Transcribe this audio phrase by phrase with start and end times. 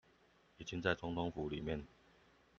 [0.57, 1.85] 已經在總統府裡面